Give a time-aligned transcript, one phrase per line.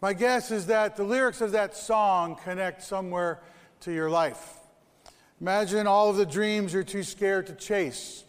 [0.00, 3.42] My guess is that the lyrics of that song connect somewhere
[3.80, 4.58] to your life.
[5.40, 8.24] Imagine all of the dreams you're too scared to chase.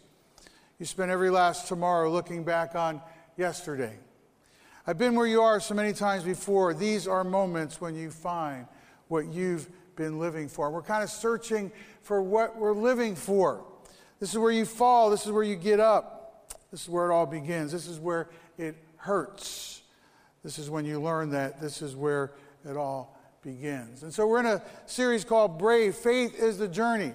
[0.78, 3.00] You spend every last tomorrow looking back on
[3.38, 3.96] yesterday.
[4.86, 6.74] I've been where you are so many times before.
[6.74, 8.66] These are moments when you find
[9.08, 10.70] what you've been living for.
[10.70, 13.64] We're kind of searching for what we're living for.
[14.20, 16.52] This is where you fall, this is where you get up.
[16.70, 17.72] This is where it all begins.
[17.72, 18.28] This is where
[18.58, 19.81] it hurts.
[20.42, 22.32] This is when you learn that this is where
[22.68, 24.02] it all begins.
[24.02, 27.12] And so we're in a series called Brave Faith is the Journey.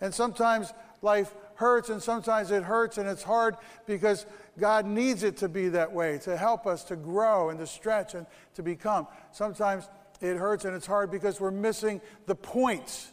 [0.00, 4.26] And sometimes life hurts, and sometimes it hurts, and it's hard because
[4.58, 8.14] God needs it to be that way to help us to grow and to stretch
[8.14, 9.06] and to become.
[9.32, 9.88] Sometimes
[10.20, 13.12] it hurts and it's hard because we're missing the points point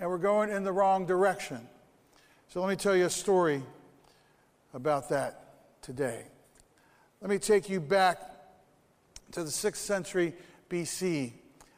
[0.00, 1.60] and we're going in the wrong direction.
[2.48, 3.62] So let me tell you a story
[4.74, 6.24] about that today.
[7.20, 8.20] Let me take you back
[9.32, 10.34] to the 6th century
[10.70, 11.32] BC.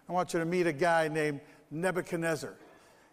[0.09, 2.55] I want you to meet a guy named Nebuchadnezzar.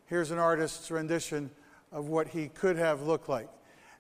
[0.06, 1.52] Here's an artist's rendition
[1.92, 3.50] of what he could have looked like.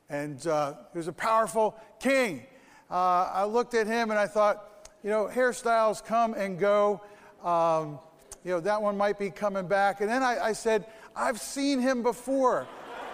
[0.09, 2.45] And uh, he was a powerful king.
[2.89, 7.01] Uh, I looked at him and I thought, you know, hairstyles come and go.
[7.43, 7.99] Um,
[8.43, 10.01] you know, that one might be coming back.
[10.01, 12.67] And then I, I said, I've seen him before.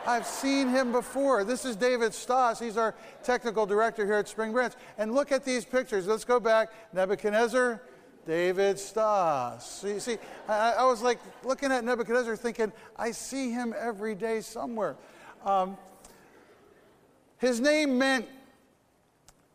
[0.06, 1.44] I've seen him before.
[1.44, 2.59] This is David Stoss.
[2.59, 4.73] He's our technical director here at Spring Branch.
[4.98, 6.08] And look at these pictures.
[6.08, 6.72] Let's go back.
[6.92, 7.82] Nebuchadnezzar,
[8.28, 9.82] David Stoss.
[9.82, 14.42] See, see I, I was like looking at Nebuchadnezzar thinking, I see him every day
[14.42, 14.98] somewhere.
[15.45, 15.78] Um,
[17.38, 18.28] his name meant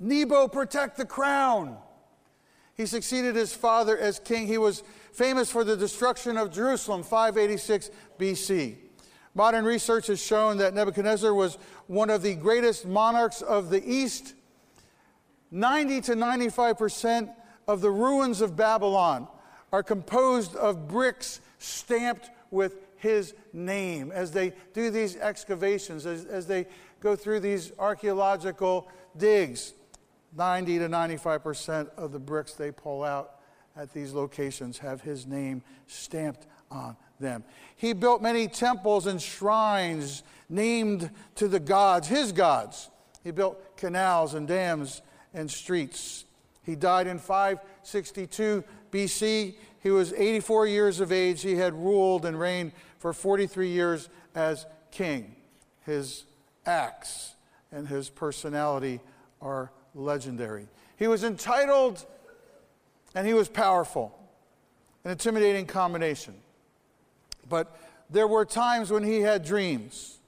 [0.00, 1.76] Nebo, protect the crown.
[2.74, 4.46] He succeeded his father as king.
[4.46, 8.76] He was famous for the destruction of Jerusalem, 586 BC.
[9.38, 14.34] Modern research has shown that Nebuchadnezzar was one of the greatest monarchs of the East.
[15.52, 17.30] 90 to 95 percent
[17.68, 19.28] of the ruins of Babylon
[19.72, 26.48] are composed of bricks stamped with his name as they do these excavations, as, as
[26.48, 26.66] they
[26.98, 29.72] go through these archaeological digs.
[30.36, 33.37] 90 to 95 percent of the bricks they pull out
[33.78, 37.44] at these locations have his name stamped on them.
[37.76, 42.90] He built many temples and shrines named to the gods, his gods.
[43.22, 45.00] He built canals and dams
[45.32, 46.24] and streets.
[46.62, 49.54] He died in 562 BC.
[49.80, 51.42] He was 84 years of age.
[51.42, 55.36] He had ruled and reigned for 43 years as king.
[55.86, 56.24] His
[56.66, 57.34] acts
[57.70, 59.00] and his personality
[59.40, 60.66] are legendary.
[60.96, 62.04] He was entitled
[63.14, 64.16] and he was powerful,
[65.04, 66.34] an intimidating combination.
[67.48, 67.76] But
[68.10, 70.18] there were times when he had dreams.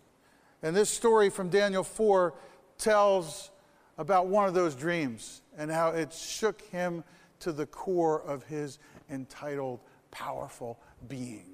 [0.63, 2.35] And this story from Daniel 4
[2.79, 3.51] tells
[3.99, 7.05] about one of those dreams and how it shook him
[7.41, 8.79] to the core of his
[9.11, 9.81] entitled,
[10.11, 11.47] powerful being.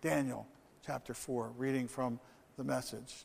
[0.00, 0.46] Daniel
[0.84, 2.20] chapter 4, reading from
[2.56, 3.24] the message.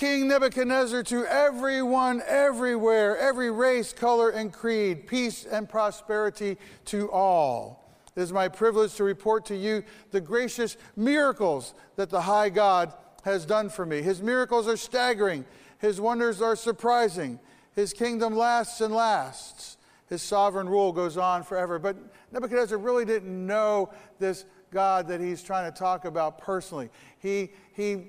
[0.00, 6.56] King Nebuchadnezzar, to everyone, everywhere, every race, color, and creed, peace and prosperity
[6.86, 7.94] to all.
[8.16, 12.94] It is my privilege to report to you the gracious miracles that the high God
[13.24, 14.00] has done for me.
[14.00, 15.44] His miracles are staggering,
[15.80, 17.38] His wonders are surprising.
[17.74, 19.76] His kingdom lasts and lasts.
[20.08, 21.78] His sovereign rule goes on forever.
[21.78, 21.98] But
[22.32, 26.88] Nebuchadnezzar really didn't know this God that he's trying to talk about personally.
[27.18, 28.08] He, he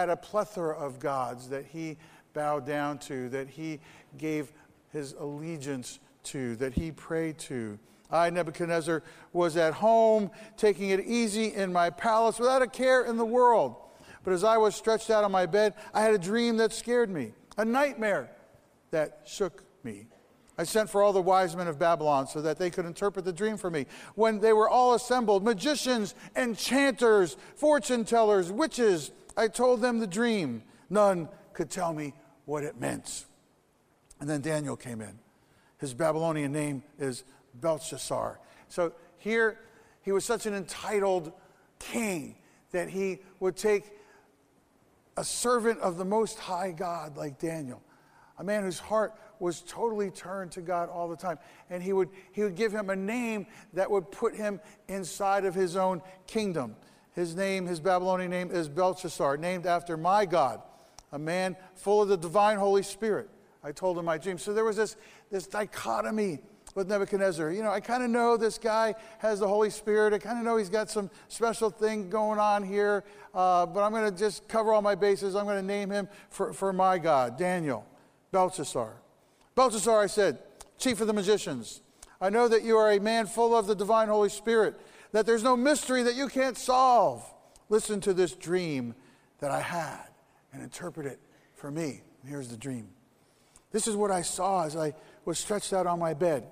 [0.00, 1.96] had a plethora of gods that he
[2.32, 3.80] bowed down to, that he
[4.18, 4.52] gave
[4.92, 7.78] his allegiance to, that he prayed to.
[8.10, 9.02] I, Nebuchadnezzar,
[9.32, 13.76] was at home, taking it easy in my palace without a care in the world.
[14.22, 17.10] But as I was stretched out on my bed, I had a dream that scared
[17.10, 18.30] me, a nightmare
[18.90, 20.06] that shook me.
[20.58, 23.32] I sent for all the wise men of Babylon so that they could interpret the
[23.32, 23.86] dream for me.
[24.14, 30.62] When they were all assembled, magicians, enchanters, fortune tellers, witches, I told them the dream.
[30.88, 33.24] None could tell me what it meant.
[34.20, 35.18] And then Daniel came in.
[35.78, 37.24] His Babylonian name is
[37.54, 38.40] Belshazzar.
[38.68, 39.58] So here,
[40.02, 41.32] he was such an entitled
[41.78, 42.36] king
[42.70, 43.84] that he would take
[45.16, 47.82] a servant of the Most High God like Daniel,
[48.38, 51.38] a man whose heart was totally turned to God all the time,
[51.70, 55.54] and he would, he would give him a name that would put him inside of
[55.54, 56.76] his own kingdom.
[57.16, 60.60] His name, his Babylonian name is Belshazzar, named after my God,
[61.10, 63.30] a man full of the divine Holy Spirit.
[63.64, 64.36] I told him my dream.
[64.38, 64.96] So there was this,
[65.30, 66.40] this dichotomy
[66.74, 67.50] with Nebuchadnezzar.
[67.52, 70.12] You know, I kind of know this guy has the Holy Spirit.
[70.12, 73.02] I kind of know he's got some special thing going on here,
[73.34, 75.34] uh, but I'm going to just cover all my bases.
[75.34, 77.86] I'm going to name him for, for my God, Daniel,
[78.30, 78.92] Belshazzar.
[79.54, 80.38] Belshazzar, I said,
[80.78, 81.80] chief of the magicians.
[82.20, 84.78] I know that you are a man full of the divine Holy Spirit,
[85.16, 87.24] that there's no mystery that you can't solve.
[87.70, 88.94] Listen to this dream
[89.38, 90.08] that I had
[90.52, 91.18] and interpret it
[91.54, 92.02] for me.
[92.26, 92.90] Here's the dream.
[93.72, 94.92] This is what I saw as I
[95.24, 96.46] was stretched out on my bed.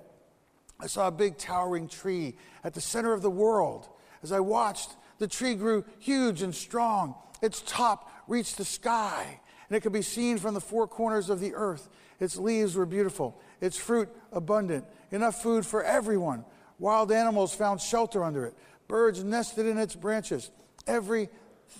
[0.79, 3.87] I saw a big towering tree at the center of the world.
[4.23, 7.13] As I watched, the tree grew huge and strong.
[7.43, 11.39] Its top reached the sky, and it could be seen from the four corners of
[11.39, 11.87] the earth.
[12.19, 16.45] Its leaves were beautiful, its fruit abundant, enough food for everyone.
[16.79, 18.53] Wild animals found shelter under it,
[18.87, 20.51] birds nested in its branches.
[20.87, 21.29] Every,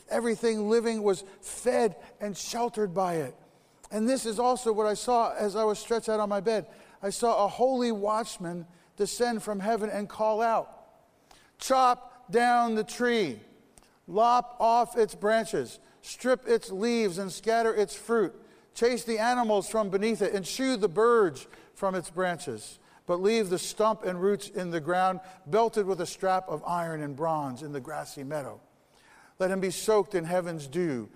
[0.10, 3.36] everything living was fed and sheltered by it.
[3.92, 6.68] And this is also what I saw as I was stretched out on my bed.
[7.04, 8.66] I saw a holy watchman
[8.98, 10.72] descend from heaven and call out,
[11.60, 13.40] Chop down the tree,
[14.08, 18.34] lop off its branches, strip its leaves, and scatter its fruit.
[18.74, 22.80] Chase the animals from beneath it, and shoo the birds from its branches.
[23.08, 27.02] But leave the stump and roots in the ground, belted with a strap of iron
[27.02, 28.60] and bronze in the grassy meadow.
[29.38, 31.10] Let him be soaked in heaven's dew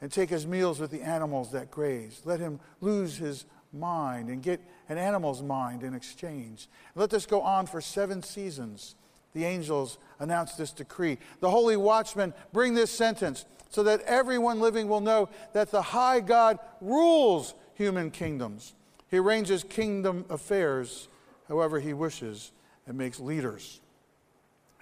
[0.00, 2.22] and take his meals with the animals that graze.
[2.24, 6.68] Let him lose his mind and get an animal's mind in exchange.
[6.94, 8.94] Let this go on for seven seasons.
[9.34, 11.18] The angels announce this decree.
[11.40, 16.20] The holy watchmen bring this sentence so that everyone living will know that the high
[16.20, 18.74] God rules human kingdoms.
[19.10, 21.08] He arranges kingdom affairs
[21.48, 22.52] however he wishes
[22.86, 23.80] and makes leaders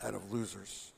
[0.03, 0.93] out of losers.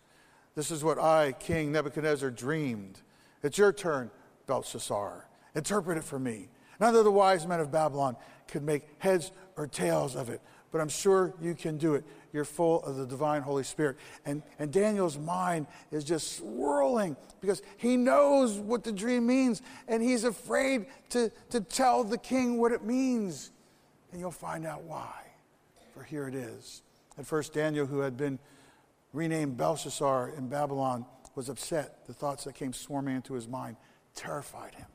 [0.55, 3.01] This is what I, King Nebuchadnezzar, dreamed.
[3.43, 4.11] It's your turn,
[4.47, 5.29] Belshazzar.
[5.55, 6.49] Interpret it for me.
[6.81, 8.17] None of the wise men of Babylon
[8.49, 10.41] could make heads or tails of it,
[10.71, 12.05] but I'm sure you can do it.
[12.33, 13.97] You're full of the divine Holy Spirit.
[14.27, 20.03] And, and Daniel's mind is just swirling because he knows what the dream means and
[20.03, 23.53] he's afraid to, to tell the king what it means.
[24.13, 25.26] And you'll find out why.
[25.97, 26.83] For here it is.
[27.17, 28.39] At first, Daniel, who had been
[29.15, 32.07] renamed Belshazzar in Babylon, was upset.
[32.07, 33.79] The thoughts that came swarming into his mind
[34.15, 34.87] terrified him.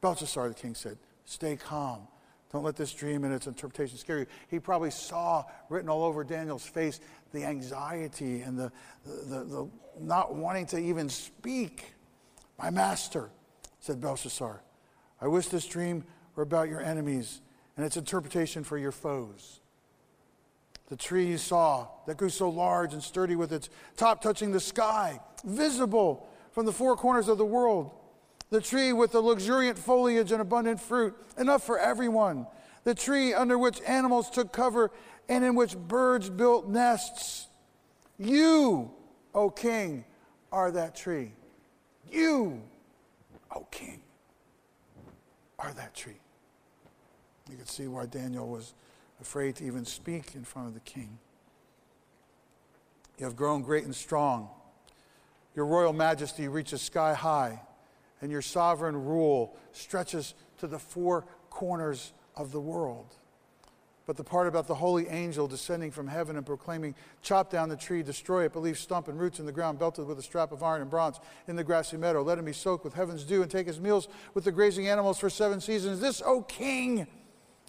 [0.00, 0.96] Belshazzar, the king said,
[1.26, 2.08] Stay calm.
[2.50, 4.26] Don't let this dream and its interpretation scare you.
[4.48, 7.00] He probably saw written all over Daniel's face
[7.34, 8.72] the anxiety and the,
[9.04, 9.70] the, the, the
[10.00, 11.92] not wanting to even speak.
[12.58, 13.28] My master,
[13.80, 14.62] said Belshazzar,
[15.20, 17.42] I wish this dream were about your enemies
[17.76, 19.60] and its interpretation for your foes.
[20.88, 24.60] The tree you saw that grew so large and sturdy with its top touching the
[24.60, 27.90] sky, visible from the four corners of the world,
[28.50, 32.46] the tree with the luxuriant foliage and abundant fruit, enough for everyone,
[32.84, 34.90] the tree under which animals took cover
[35.28, 37.48] and in which birds built nests.
[38.18, 38.90] You,
[39.34, 40.04] O king,
[40.50, 41.32] are that tree.
[42.10, 42.62] You,
[43.54, 44.00] O king,
[45.58, 46.20] are that tree.
[47.50, 48.72] You can see why Daniel was
[49.20, 51.18] afraid to even speak in front of the king.
[53.18, 54.48] You have grown great and strong.
[55.54, 57.60] Your royal majesty reaches sky high
[58.20, 63.14] and your sovereign rule stretches to the four corners of the world.
[64.06, 67.76] But the part about the holy angel descending from heaven and proclaiming, Chop down the
[67.76, 70.50] tree, destroy it, but leave stump and roots in the ground, belted with a strap
[70.50, 72.22] of iron and bronze in the grassy meadow.
[72.22, 75.18] Let him be soaked with heaven's dew and take his meals with the grazing animals
[75.18, 76.00] for seven seasons.
[76.00, 77.06] This, O king,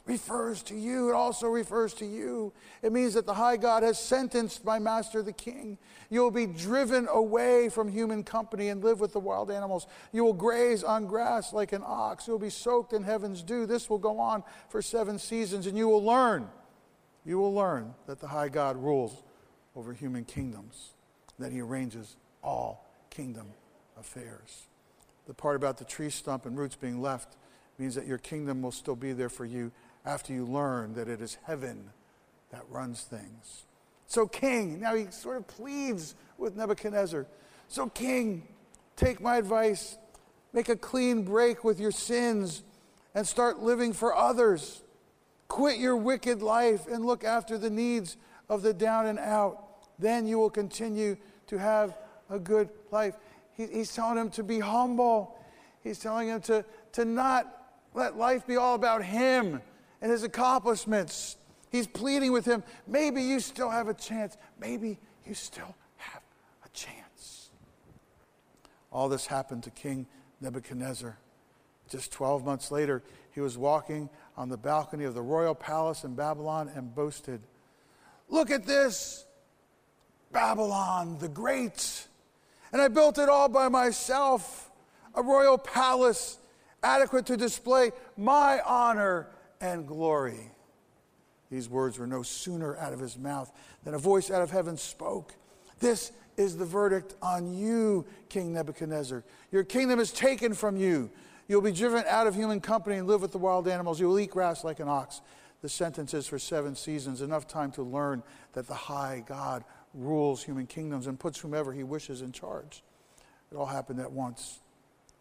[0.10, 1.10] refers to you.
[1.10, 2.52] It also refers to you.
[2.82, 5.78] It means that the high God has sentenced my master, the king.
[6.10, 9.86] You will be driven away from human company and live with the wild animals.
[10.12, 12.26] You will graze on grass like an ox.
[12.26, 13.68] You will be soaked in heaven's dew.
[13.68, 16.50] This will go on for seven seasons, and you will learn.
[17.24, 19.22] You will learn that the high God rules
[19.76, 20.94] over human kingdoms,
[21.38, 23.46] that he arranges all kingdom
[23.96, 24.66] affairs.
[25.28, 27.36] The part about the tree stump and roots being left
[27.78, 29.72] means that your kingdom will still be there for you
[30.06, 31.92] after you learn that it is heaven
[32.52, 33.66] that runs things.
[34.08, 37.28] So, King, now he sort of pleads with Nebuchadnezzar.
[37.68, 38.48] So, King,
[38.96, 39.98] take my advice,
[40.52, 42.64] make a clean break with your sins,
[43.14, 44.82] and start living for others.
[45.48, 48.18] Quit your wicked life and look after the needs
[48.50, 49.64] of the down and out.
[50.00, 51.96] Then you will continue to have
[52.30, 53.16] a good life.
[53.54, 55.38] He, he's telling him to be humble.
[55.84, 59.62] He's telling him to, to not let life be all about him
[60.02, 61.38] and his accomplishments.
[61.72, 62.64] He's pleading with him.
[62.88, 64.38] Maybe you still have a chance.
[64.60, 66.22] Maybe you still have
[66.66, 67.50] a chance.
[68.92, 70.08] All this happened to King
[70.42, 71.18] Nebuchadnezzar.
[71.90, 76.16] Just 12 months later, he was walking on the balcony of the royal palace in
[76.16, 77.42] Babylon and boasted,
[78.30, 79.26] Look at this,
[80.32, 82.08] Babylon the Great.
[82.72, 84.70] And I built it all by myself,
[85.16, 86.38] a royal palace
[86.84, 89.28] adequate to display my honor
[89.62, 90.52] and glory.
[91.52, 93.52] These words were no sooner out of his mouth
[93.84, 95.34] than a voice out of heaven spoke.
[95.80, 99.24] This is the verdict on you, King Nebuchadnezzar.
[99.52, 101.10] Your kingdom is taken from you.
[101.48, 104.00] You'll be driven out of human company and live with the wild animals.
[104.00, 105.22] You will eat grass like an ox.
[105.62, 108.24] The sentence is for seven seasons, enough time to learn
[108.54, 112.84] that the high God rules human kingdoms and puts whomever he wishes in charge.
[113.52, 114.60] It all happened at once.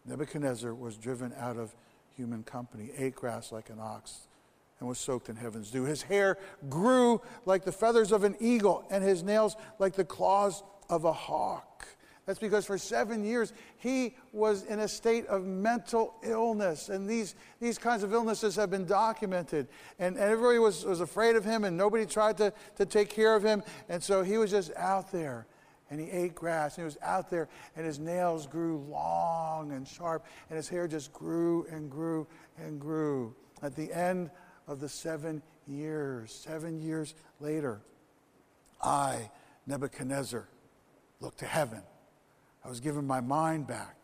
[0.05, 1.75] Nebuchadnezzar was driven out of
[2.15, 4.27] human company, ate grass like an ox,
[4.79, 5.83] and was soaked in heaven's dew.
[5.83, 6.37] His hair
[6.69, 11.13] grew like the feathers of an eagle, and his nails like the claws of a
[11.13, 11.87] hawk.
[12.25, 16.89] That's because for seven years he was in a state of mental illness.
[16.89, 19.67] And these, these kinds of illnesses have been documented.
[19.97, 23.35] And, and everybody was, was afraid of him, and nobody tried to, to take care
[23.35, 23.63] of him.
[23.89, 25.47] And so he was just out there.
[25.89, 29.87] And he ate grass, and he was out there, and his nails grew long and
[29.87, 32.27] sharp, and his hair just grew and grew
[32.59, 33.33] and grew.
[33.63, 34.29] At the end
[34.69, 37.81] of the seven years, seven years later,
[38.81, 39.29] I,
[39.65, 40.47] Nebuchadnezzar,
[41.19, 41.81] looked to heaven.
[42.63, 43.95] I was given my mind back.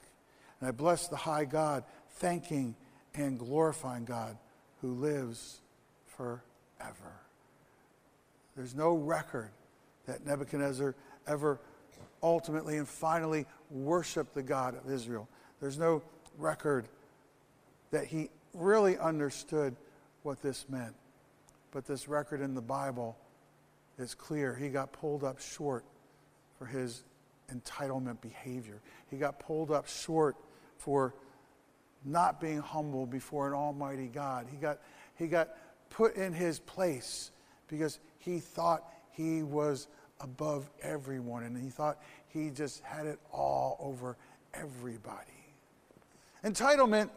[0.59, 1.83] And I blessed the high God,
[2.15, 2.75] thanking
[3.13, 4.37] and glorifying God
[4.81, 5.61] who lives
[6.17, 6.41] forever.
[8.55, 9.51] There's no record
[10.07, 10.95] that Nebuchadnezzar
[11.27, 11.59] ever
[12.23, 15.29] ultimately and finally worshiped the God of Israel.
[15.61, 16.01] There's no
[16.37, 16.87] record
[17.91, 19.75] that he really understood
[20.25, 20.95] what this meant.
[21.71, 23.17] But this record in the Bible
[23.97, 24.55] is clear.
[24.55, 25.85] He got pulled up short
[26.57, 27.03] for his
[27.53, 28.81] entitlement behavior.
[29.09, 30.35] He got pulled up short
[30.77, 31.13] for
[32.03, 34.47] not being humble before an almighty God.
[34.49, 34.79] He got,
[35.15, 35.49] he got
[35.89, 37.31] put in his place
[37.67, 39.87] because he thought he was
[40.21, 44.17] above everyone and he thought he just had it all over
[44.53, 45.19] everybody.
[46.43, 47.09] Entitlement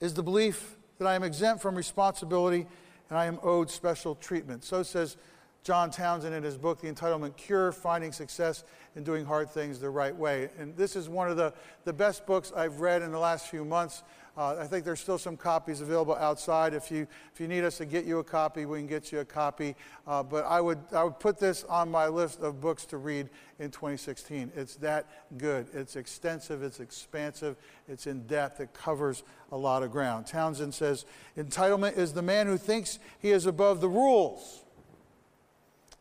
[0.00, 2.66] is the belief that I am exempt from responsibility
[3.10, 4.64] and I am owed special treatment.
[4.64, 5.16] So says
[5.64, 8.64] John Townsend in his book, The Entitlement Cure Finding Success
[8.96, 10.48] in Doing Hard Things the Right Way.
[10.58, 11.52] And this is one of the,
[11.84, 14.02] the best books I've read in the last few months.
[14.36, 16.72] Uh, I think there's still some copies available outside.
[16.72, 19.20] If you, if you need us to get you a copy, we can get you
[19.20, 19.76] a copy.
[20.06, 23.28] Uh, but I would, I would put this on my list of books to read
[23.58, 24.52] in 2016.
[24.56, 25.66] It's that good.
[25.74, 27.56] It's extensive, it's expansive,
[27.88, 30.26] it's in depth, it covers a lot of ground.
[30.26, 31.04] Townsend says
[31.36, 34.62] Entitlement is the man who thinks he is above the rules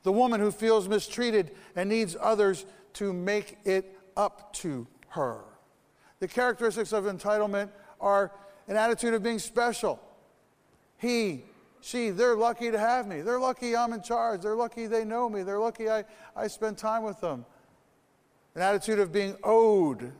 [0.03, 5.41] the woman who feels mistreated and needs others to make it up to her.
[6.19, 7.69] The characteristics of entitlement
[8.01, 8.31] are
[8.67, 9.99] an attitude of being special.
[10.97, 11.43] He,
[11.81, 13.21] she, they're lucky to have me.
[13.21, 14.41] They're lucky I'm in charge.
[14.41, 15.43] They're lucky they know me.
[15.43, 16.03] They're lucky I,
[16.35, 17.45] I spend time with them.
[18.55, 20.11] An attitude of being owed,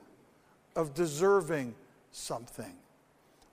[0.75, 1.75] of deserving
[2.11, 2.73] something.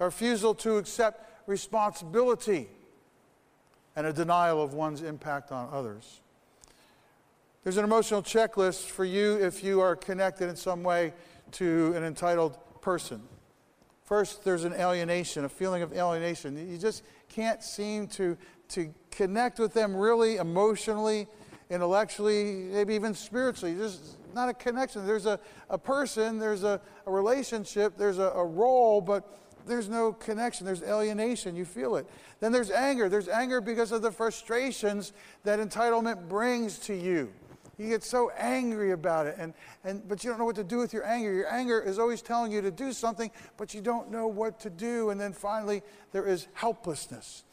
[0.00, 2.68] A refusal to accept responsibility
[3.97, 6.20] and a denial of one's impact on others.
[7.64, 11.12] There's an emotional checklist for you if you are connected in some way
[11.52, 13.20] to an entitled person.
[14.09, 16.57] First, there's an alienation, a feeling of alienation.
[16.73, 18.38] You just can't seem to,
[18.71, 21.27] to connect with them really emotionally,
[21.69, 23.75] intellectually, maybe even spiritually.
[23.75, 25.07] There's not a connection.
[25.07, 25.38] There's a,
[25.69, 30.65] a person, there's a, a relationship, there's a, a role, but there's no connection.
[30.65, 31.55] There's alienation.
[31.55, 32.07] You feel it.
[32.41, 33.11] Then there's anger.
[33.11, 35.12] There's anger because of the frustrations
[35.45, 37.31] that entitlement brings to you.
[37.78, 39.54] You get so angry about it, and,
[39.85, 41.32] and, but you don't know what to do with your anger.
[41.32, 44.70] Your anger is always telling you to do something, but you don't know what to
[44.70, 45.11] do.
[45.11, 47.44] And then finally, there is helplessness.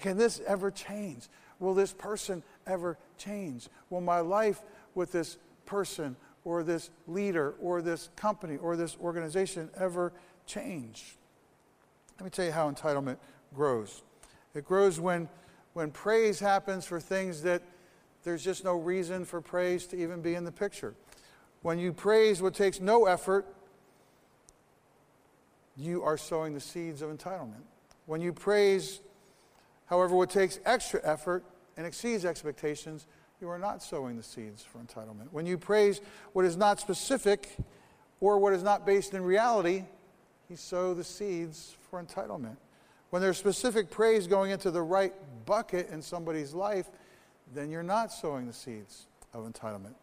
[0.00, 1.28] Can this ever change?
[1.60, 3.68] Will this person ever change?
[3.90, 4.62] Will my life
[4.94, 6.16] with this person
[6.48, 10.12] or this leader or this company or this organization ever
[10.46, 11.16] change.
[12.18, 13.18] Let me tell you how entitlement
[13.54, 14.02] grows.
[14.54, 15.28] It grows when,
[15.74, 17.62] when praise happens for things that
[18.28, 20.92] there's just no reason for praise to even be in the picture.
[21.62, 23.46] When you praise what takes no effort,
[25.78, 27.62] you are sowing the seeds of entitlement.
[28.04, 29.00] When you praise,
[29.86, 31.42] however, what takes extra effort
[31.78, 33.06] and exceeds expectations,
[33.40, 35.28] you are not sowing the seeds for entitlement.
[35.30, 36.02] When you praise
[36.34, 37.56] what is not specific
[38.20, 39.84] or what is not based in reality,
[40.50, 42.58] you sow the seeds for entitlement.
[43.08, 45.14] When there's specific praise going into the right
[45.46, 46.90] bucket in somebody's life,
[47.54, 49.94] then you're not sowing the seeds of entitlement.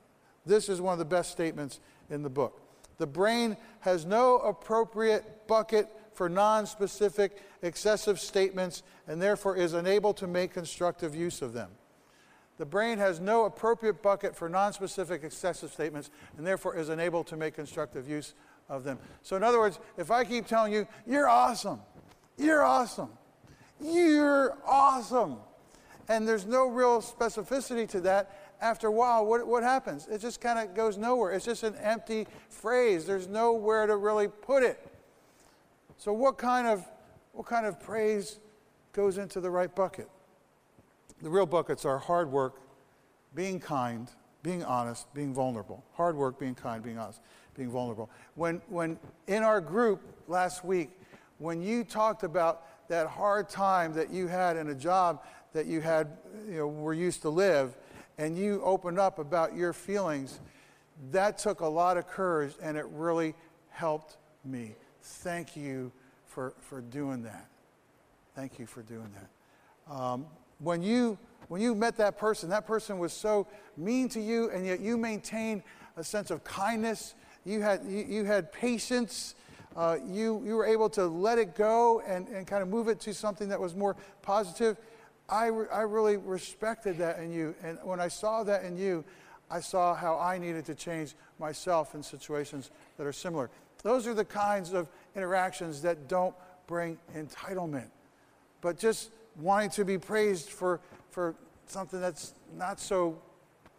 [0.45, 2.61] This is one of the best statements in the book.
[2.97, 10.13] The brain has no appropriate bucket for non specific, excessive statements and therefore is unable
[10.13, 11.69] to make constructive use of them.
[12.57, 17.23] The brain has no appropriate bucket for non specific, excessive statements and therefore is unable
[17.25, 18.33] to make constructive use
[18.69, 18.97] of them.
[19.23, 21.81] So, in other words, if I keep telling you, you're awesome,
[22.37, 23.09] you're awesome,
[23.81, 25.37] You're awesome.
[26.07, 28.41] And there's no real specificity to that.
[28.61, 30.07] After a while, what, what happens?
[30.07, 31.31] It just kind of goes nowhere.
[31.31, 33.05] It's just an empty phrase.
[33.05, 34.79] There's nowhere to really put it.
[35.97, 36.85] So, what kind of,
[37.33, 38.39] what kind of praise
[38.93, 40.09] goes into the right bucket?
[41.21, 42.61] The real buckets are hard work,
[43.33, 44.09] being kind,
[44.43, 45.83] being honest, being vulnerable.
[45.93, 47.21] Hard work, being kind, being honest,
[47.55, 48.09] being vulnerable.
[48.35, 50.91] When, when in our group last week,
[51.39, 55.23] when you talked about that hard time that you had in a job
[55.55, 56.09] that you had,
[56.47, 57.75] you know, were used to live,
[58.17, 60.39] and you opened up about your feelings,
[61.11, 63.33] that took a lot of courage and it really
[63.69, 64.75] helped me.
[65.01, 65.91] Thank you
[66.25, 67.47] for, for doing that.
[68.35, 69.93] Thank you for doing that.
[69.93, 70.25] Um,
[70.59, 73.47] when you when you met that person, that person was so
[73.77, 75.61] mean to you, and yet you maintained
[75.95, 77.13] a sense of kindness.
[77.45, 79.35] You had, you, you had patience.
[79.75, 82.99] Uh, you, you were able to let it go and, and kind of move it
[83.01, 84.77] to something that was more positive.
[85.29, 87.55] I, re- I really respected that in you.
[87.63, 89.03] And when I saw that in you,
[89.49, 93.49] I saw how I needed to change myself in situations that are similar.
[93.83, 96.35] Those are the kinds of interactions that don't
[96.67, 97.89] bring entitlement,
[98.61, 100.79] but just wanting to be praised for,
[101.11, 101.35] for
[101.67, 103.21] something that's not so,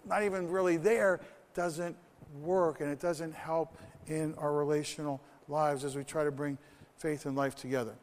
[0.05, 1.21] not even really there,
[1.55, 1.97] doesn't
[2.43, 3.77] work and it doesn't help
[4.07, 6.59] in our relational lives as we try to bring
[6.97, 7.95] faith and life together.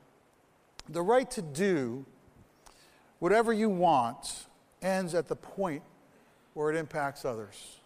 [0.89, 2.05] The right to do
[3.23, 4.47] whatever you want
[4.81, 5.81] ends at the point
[6.55, 7.77] where it impacts others.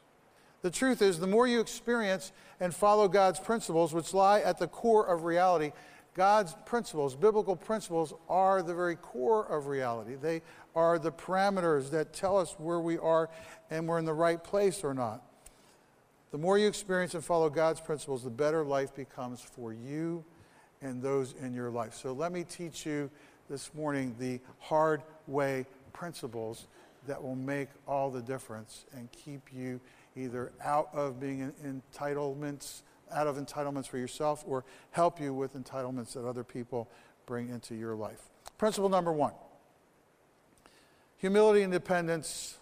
[0.64, 4.68] The truth is, the more you experience and follow God's principles, which lie at the
[4.68, 5.74] core of reality,
[6.16, 10.16] God's principles, biblical principles, are the very core of reality.
[10.16, 10.42] They
[10.76, 13.30] are the parameters that tell us where we are
[13.70, 15.22] and we're in the right place or not.
[16.32, 20.26] The more you experience and follow God's principles, the better life becomes for you
[20.82, 21.94] and those in your life.
[21.94, 23.12] So let me teach you
[23.52, 26.68] this morning the hard way principles
[27.08, 29.80] that will make all the difference and keep you
[30.16, 36.14] either out of being entitlements out of entitlements for yourself or help you with entitlements
[36.14, 36.90] that other people
[37.26, 38.22] bring into your life.
[38.58, 39.34] Principle number one
[41.18, 42.58] humility and dependence.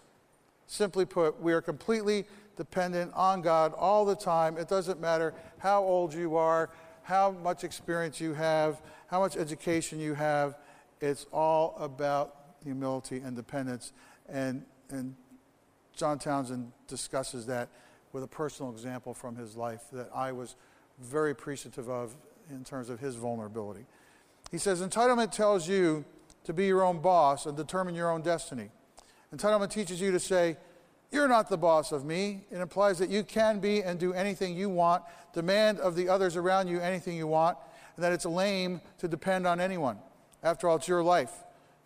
[0.66, 2.24] Simply put, we are completely
[2.56, 4.56] dependent on God all the time.
[4.56, 6.70] It doesn't matter how old you are,
[7.02, 10.56] how much experience you have, how much education you have.
[11.00, 13.92] It's all about humility and dependence.
[14.28, 15.14] And, and
[15.94, 17.68] John Townsend discusses that
[18.12, 20.56] with a personal example from his life that I was
[21.00, 22.16] very appreciative of
[22.50, 23.84] in terms of his vulnerability.
[24.50, 26.04] He says, Entitlement tells you
[26.44, 28.70] to be your own boss and determine your own destiny.
[29.34, 30.56] Entitlement teaches you to say,
[31.10, 32.44] You're not the boss of me.
[32.50, 36.36] It implies that you can be and do anything you want, demand of the others
[36.36, 37.58] around you anything you want,
[37.96, 39.98] and that it's lame to depend on anyone.
[40.42, 41.32] After all, it's your life,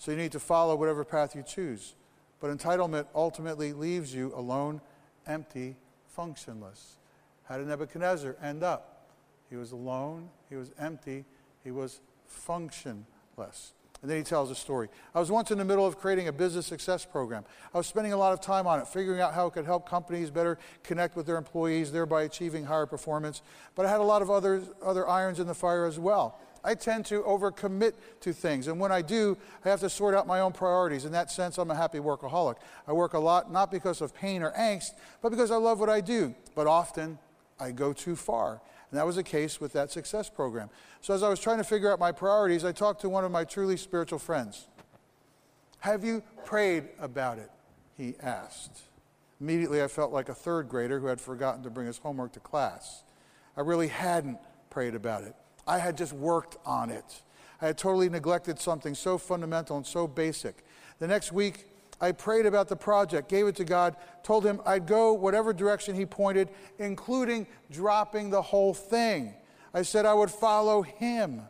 [0.01, 1.95] so you need to follow whatever path you choose.
[2.41, 4.81] But entitlement ultimately leaves you alone,
[5.27, 5.77] empty,
[6.17, 6.97] functionless.
[7.45, 9.11] How did Nebuchadnezzar end up?
[9.51, 11.27] He was alone, he was empty,
[11.63, 13.73] he was functionless.
[14.01, 14.89] And then he tells a story.
[15.15, 17.45] I was once in the middle of creating a business success program.
[17.75, 19.87] I was spending a lot of time on it, figuring out how it could help
[19.87, 23.43] companies better connect with their employees, thereby achieving higher performance.
[23.75, 26.39] But I had a lot of other, other irons in the fire as well.
[26.65, 28.67] I tend to overcommit to things.
[28.67, 31.05] And when I do, I have to sort out my own priorities.
[31.05, 32.57] In that sense, I'm a happy workaholic.
[32.87, 34.93] I work a lot, not because of pain or angst,
[35.23, 36.35] but because I love what I do.
[36.55, 37.19] But often,
[37.59, 38.61] I go too far.
[38.91, 40.69] And that was the case with that success program.
[41.01, 43.31] So as I was trying to figure out my priorities, I talked to one of
[43.31, 44.67] my truly spiritual friends.
[45.81, 47.51] Have you prayed about it?
[47.97, 48.83] He asked.
[49.41, 52.41] Immediately, I felt like a third grader who had forgotten to bring his homework to
[52.41, 53.05] class.
[53.57, 55.35] I really hadn't prayed about it.
[55.67, 57.23] I had just worked on it.
[57.61, 60.65] I had totally neglected something so fundamental and so basic.
[60.99, 61.67] The next week,
[62.01, 65.95] I prayed about the project, gave it to God, told him I'd go whatever direction
[65.95, 69.35] he pointed, including dropping the whole thing.
[69.75, 71.43] I said I would follow him.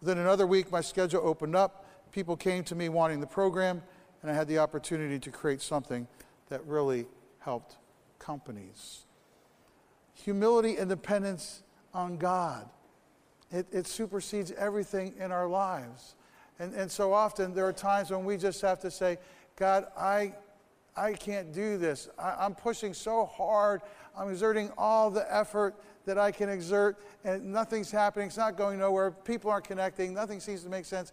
[0.00, 1.86] Within another week, my schedule opened up.
[2.10, 3.82] People came to me wanting the program,
[4.22, 6.08] and I had the opportunity to create something
[6.48, 7.06] that really
[7.38, 7.76] helped
[8.18, 9.04] companies.
[10.14, 11.62] Humility and dependence
[11.94, 12.68] on God.
[13.50, 16.14] It, it supersedes everything in our lives.
[16.58, 19.18] And, and so often there are times when we just have to say,
[19.56, 20.34] God, I,
[20.96, 22.08] I can't do this.
[22.18, 23.80] I, I'm pushing so hard.
[24.16, 28.28] I'm exerting all the effort that I can exert, and nothing's happening.
[28.28, 29.10] It's not going nowhere.
[29.10, 30.14] People aren't connecting.
[30.14, 31.12] Nothing seems to make sense.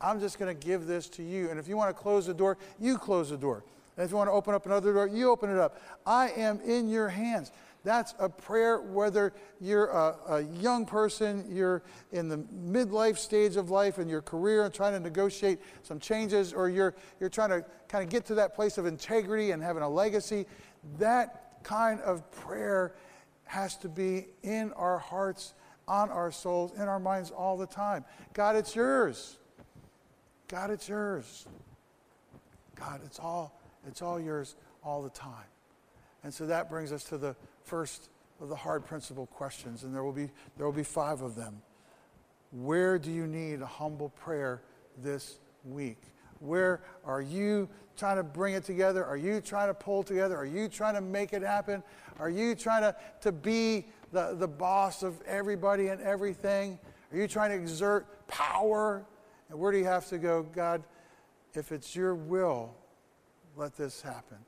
[0.00, 1.50] I'm just going to give this to you.
[1.50, 3.64] And if you want to close the door, you close the door.
[3.96, 5.80] And if you want to open up another door, you open it up.
[6.06, 7.50] I am in your hands.
[7.86, 13.70] That's a prayer whether you're a, a, young person, you're in the midlife stage of
[13.70, 17.64] life in your career and trying to negotiate some changes, or you're, you're trying to
[17.86, 20.46] kind of get to that place of integrity and having a legacy.
[20.98, 22.92] That kind of prayer
[23.44, 25.54] has to be in our hearts,
[25.86, 28.04] on our souls, in our minds all the time.
[28.34, 29.36] God, it's yours.
[30.48, 31.46] God, it's yours.
[32.74, 35.46] God, it's all, it's all yours all the time.
[36.24, 38.08] And so that brings us to the first
[38.40, 41.60] of the hard principle questions, and there will be, there will be five of them.
[42.52, 44.62] Where do you need a humble prayer
[45.02, 45.98] this week?
[46.38, 49.04] Where are you trying to bring it together?
[49.04, 50.36] Are you trying to pull together?
[50.36, 51.82] Are you trying to make it happen?
[52.20, 56.78] Are you trying to, to be the, the boss of everybody and everything?
[57.12, 59.04] Are you trying to exert power?
[59.48, 60.42] And where do you have to go?
[60.42, 60.82] God,
[61.54, 62.74] if it's your will,
[63.56, 64.38] let this happen.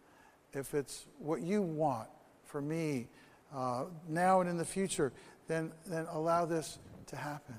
[0.52, 2.08] If it's what you want
[2.48, 3.06] for me
[3.54, 5.12] uh, now and in the future,
[5.46, 7.54] then, then allow this to happen.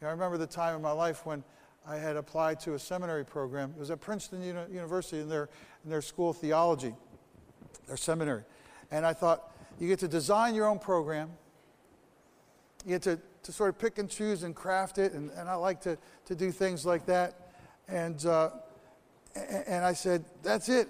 [0.00, 1.42] You know, I remember the time in my life when
[1.86, 3.72] I had applied to a seminary program.
[3.76, 5.48] It was at Princeton Uni- University in their,
[5.84, 6.94] in their school of theology,
[7.86, 8.42] their seminary.
[8.90, 11.30] And I thought, you get to design your own program.
[12.84, 15.12] You get to, to sort of pick and choose and craft it.
[15.12, 17.52] And, and I like to, to do things like that.
[17.88, 18.50] And, uh,
[19.34, 20.88] and I said, that's it.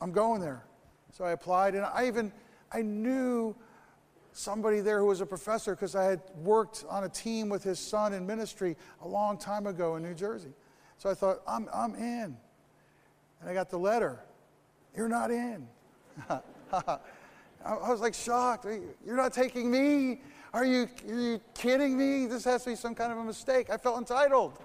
[0.00, 0.64] I'm going there.
[1.12, 1.74] So I applied.
[1.74, 2.32] And I even,
[2.72, 3.56] I knew
[4.32, 7.78] somebody there who was a professor because I had worked on a team with his
[7.78, 10.52] son in ministry a long time ago in New Jersey.
[10.98, 12.36] So I thought, I'm, I'm in.
[13.40, 14.20] And I got the letter.
[14.96, 15.66] You're not in.
[16.28, 17.00] I
[17.64, 18.66] was like shocked.
[19.04, 20.22] You're not taking me?
[20.52, 22.26] Are you, are you kidding me?
[22.26, 23.70] This has to be some kind of a mistake.
[23.70, 24.58] I felt entitled.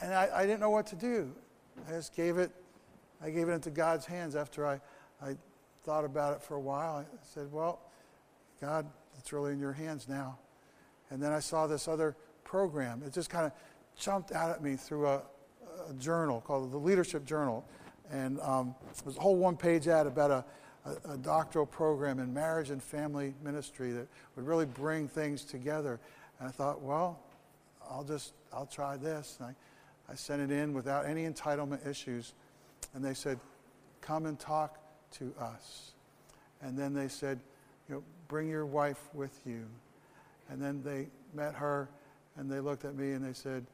[0.00, 1.32] And I, I didn't know what to do.
[1.88, 2.50] I just gave it,
[3.22, 4.80] I gave it into God's hands after I,
[5.22, 5.36] I
[5.84, 6.96] thought about it for a while.
[6.96, 7.80] I said, Well,
[8.60, 8.86] God,
[9.18, 10.38] it's really in your hands now.
[11.10, 13.02] And then I saw this other program.
[13.04, 13.52] It just kind of
[13.98, 15.22] jumped out at me through a,
[15.88, 17.64] a journal called the Leadership Journal.
[18.10, 20.44] And um, it was a whole one page ad about a,
[20.84, 26.00] a, a, doctoral program in marriage and family ministry that would really bring things together.
[26.38, 27.20] And I thought, well,
[27.88, 29.36] I'll just, I'll try this.
[29.38, 32.34] And I, I sent it in without any entitlement issues.
[32.94, 33.38] And they said,
[34.00, 34.79] come and talk
[35.12, 35.92] to us.
[36.62, 37.40] And then they said,
[37.88, 39.64] you know, bring your wife with you.
[40.48, 41.88] And then they met her
[42.36, 43.64] and they looked at me and they said,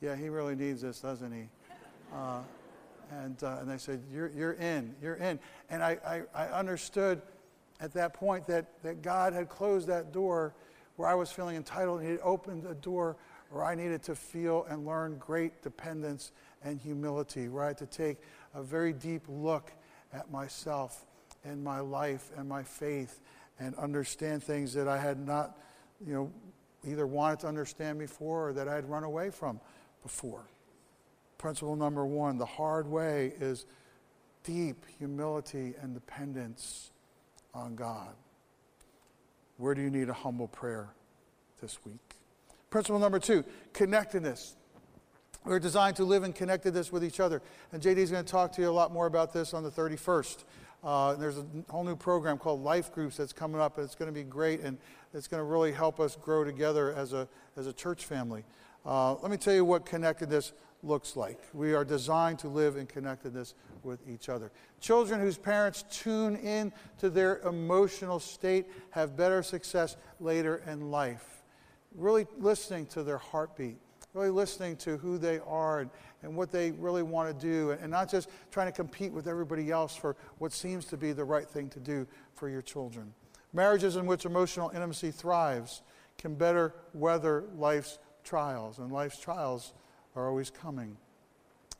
[0.00, 1.48] yeah, he really needs this, doesn't he?
[2.10, 2.40] Uh,
[3.10, 5.38] and, uh, and they said, you're, you're in, you're in.
[5.68, 7.20] And I, I, I understood
[7.80, 10.54] at that point that, that God had closed that door
[10.96, 13.16] where I was feeling entitled, and He had opened a door
[13.50, 17.86] where I needed to feel and learn great dependence and humility, where I had to
[17.86, 18.18] take
[18.54, 19.70] a very deep look
[20.12, 21.04] at myself
[21.44, 23.20] and my life and my faith
[23.58, 25.58] and understand things that I had not,
[26.04, 26.32] you know,
[26.86, 29.60] either wanted to understand before or that I had run away from
[30.02, 30.44] before.
[31.38, 33.66] Principle number one the hard way is
[34.44, 36.90] deep humility and dependence
[37.54, 38.14] on God.
[39.56, 40.88] Where do you need a humble prayer
[41.60, 42.16] this week?
[42.70, 44.54] Principle number two connectedness.
[45.44, 47.40] We're designed to live in connectedness with each other.
[47.72, 49.70] And JD is going to talk to you a lot more about this on the
[49.70, 50.44] 31st.
[50.84, 54.12] Uh, there's a whole new program called Life Groups that's coming up, and it's going
[54.12, 54.78] to be great, and
[55.12, 58.44] it's going to really help us grow together as a, as a church family.
[58.86, 61.40] Uh, let me tell you what connectedness looks like.
[61.52, 64.52] We are designed to live in connectedness with each other.
[64.80, 71.42] Children whose parents tune in to their emotional state have better success later in life.
[71.96, 73.78] Really listening to their heartbeat
[74.14, 75.90] really listening to who they are and,
[76.22, 79.26] and what they really want to do, and, and not just trying to compete with
[79.26, 83.12] everybody else for what seems to be the right thing to do for your children.
[83.52, 85.82] Marriages in which emotional intimacy thrives
[86.18, 89.72] can better weather life's trials, and life's trials
[90.16, 90.96] are always coming.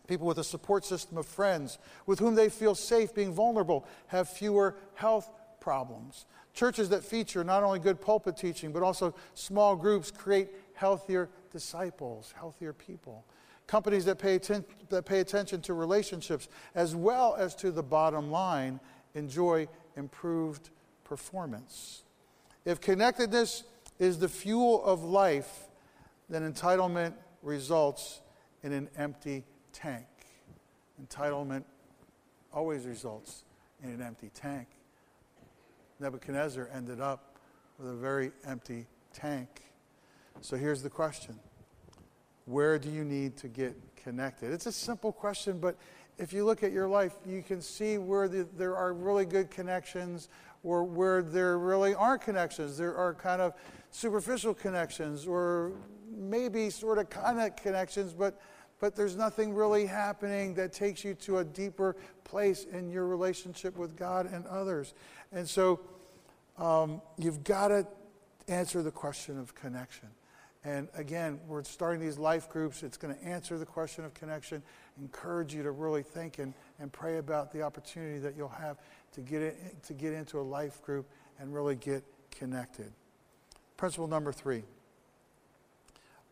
[0.07, 4.29] People with a support system of friends with whom they feel safe being vulnerable have
[4.29, 6.25] fewer health problems.
[6.55, 12.33] Churches that feature not only good pulpit teaching, but also small groups create healthier disciples,
[12.39, 13.25] healthier people.
[13.67, 18.31] Companies that pay, atten- that pay attention to relationships as well as to the bottom
[18.31, 18.79] line
[19.15, 20.71] enjoy improved
[21.05, 22.05] performance.
[22.65, 23.65] If connectedness
[23.99, 25.69] is the fuel of life,
[26.31, 28.21] then entitlement results
[28.63, 30.07] in an empty tank.
[31.03, 31.65] Entitlement
[32.53, 33.45] always results
[33.83, 34.69] in an empty tank.
[35.99, 37.37] Nebuchadnezzar ended up
[37.79, 39.68] with a very empty tank.
[40.41, 41.39] So here's the question
[42.45, 44.53] Where do you need to get connected?
[44.53, 45.77] It's a simple question, but
[46.19, 49.51] if you look at your life, you can see where the, there are really good
[49.51, 50.29] connections
[50.65, 52.77] or where there really aren't connections.
[52.77, 53.55] There are kind of
[53.91, 55.73] superficial connections, or
[56.11, 58.41] maybe sort of kind of connections, but,
[58.81, 63.77] but there's nothing really happening that takes you to a deeper place in your relationship
[63.77, 64.95] with God and others.
[65.33, 65.81] And so
[66.59, 67.87] um, you've got to
[68.49, 70.09] answer the question of connection.
[70.69, 72.83] And again, we're starting these life groups.
[72.83, 74.63] It's going to answer the question of connection,
[75.01, 78.77] encourage you to really think and, and pray about the opportunity that you'll have
[79.13, 79.55] to get, in,
[79.87, 81.09] to get into a life group
[81.41, 82.93] and really get connected.
[83.79, 84.63] Principle number three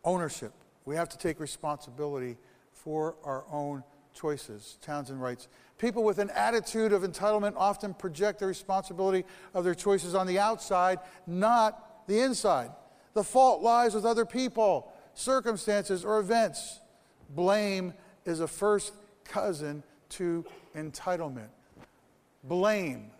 [0.04, 0.52] ownership.
[0.84, 2.36] We have to take responsibility
[2.74, 4.76] for our own choices.
[4.82, 10.14] Townsend writes People with an attitude of entitlement often project the responsibility of their choices
[10.14, 12.70] on the outside, not the inside.
[13.16, 16.80] The fault lies with other people, circumstances, or events.
[17.30, 17.94] Blame
[18.26, 18.92] is a first
[19.24, 20.44] cousin to
[20.76, 21.48] entitlement.
[22.44, 23.10] Blame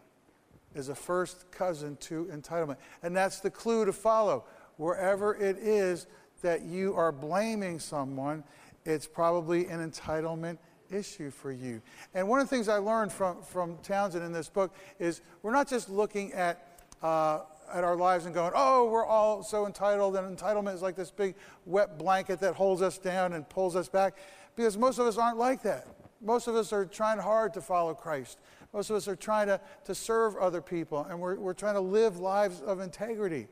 [0.75, 2.77] is a first cousin to entitlement.
[3.03, 4.45] And that's the clue to follow.
[4.77, 6.09] Wherever it is
[6.43, 8.45] that you are blaming someone,
[8.85, 10.59] it's probably an entitlement
[10.91, 11.81] issue for you.
[12.13, 15.55] And one of the things I learned from, from Townsend in this book is we're
[15.55, 17.41] not just looking at uh,
[17.73, 21.11] at our lives and going, oh, we're all so entitled, and entitlement is like this
[21.11, 24.17] big wet blanket that holds us down and pulls us back.
[24.55, 25.87] Because most of us aren't like that.
[26.21, 28.39] Most of us are trying hard to follow Christ.
[28.73, 31.81] Most of us are trying to, to serve other people, and we're, we're trying to
[31.81, 33.49] live lives of integrity.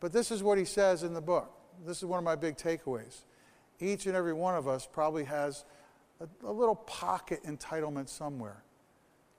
[0.00, 1.52] But this is what he says in the book.
[1.86, 3.24] This is one of my big takeaways.
[3.80, 5.64] Each and every one of us probably has
[6.20, 8.62] a, a little pocket entitlement somewhere.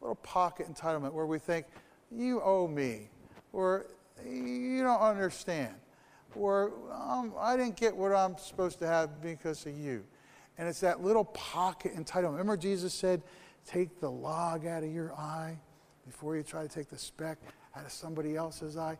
[0.01, 1.65] A little pocket entitlement where we think,
[2.11, 3.09] you owe me.
[3.53, 3.85] Or
[4.25, 5.75] you don't understand.
[6.35, 10.03] Or um, I didn't get what I'm supposed to have because of you.
[10.57, 12.31] And it's that little pocket entitlement.
[12.31, 13.21] Remember, Jesus said,
[13.65, 15.59] Take the log out of your eye
[16.05, 17.37] before you try to take the speck
[17.75, 18.97] out of somebody else's eye.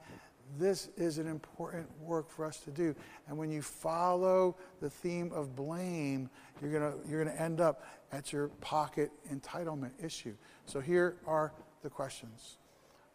[0.59, 2.95] This is an important work for us to do.
[3.27, 6.29] And when you follow the theme of blame,
[6.61, 10.35] you're going you're going to end up at your pocket entitlement issue.
[10.65, 12.57] So here are the questions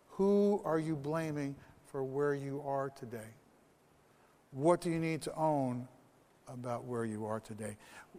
[0.08, 1.54] Who are you blaming
[1.86, 3.34] for where you are today?
[4.52, 5.88] What do you need to own
[6.48, 7.76] about where you are today?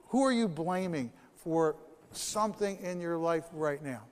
[0.09, 1.75] Who are you blaming for
[2.11, 4.03] something in your life right now?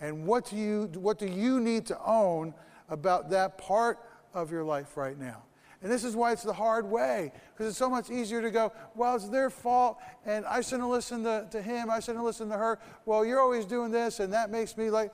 [0.00, 2.54] And what do you, what do you need to own
[2.88, 3.98] about that part
[4.32, 5.42] of your life right now?
[5.82, 8.72] And this is why it's the hard way, because it's so much easier to go,
[8.96, 12.24] well, it's their fault, and I shouldn't have listened to, to him, I shouldn't have
[12.24, 12.80] listened to her.
[13.06, 15.12] Well, you're always doing this, and that makes me like.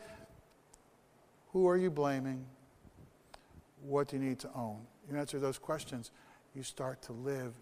[1.52, 2.46] Who are you blaming?
[3.84, 4.80] What do you need to own?
[5.10, 6.10] You answer those questions,
[6.54, 7.54] you start to live